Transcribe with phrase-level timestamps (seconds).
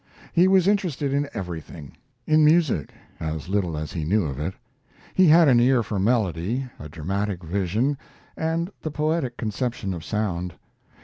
[0.33, 1.95] He was interested in everything:
[2.25, 4.55] in music, as little as he knew of it.
[5.13, 7.99] He had an ear for melody, a dramatic vision,
[8.35, 10.55] and the poetic conception of sound.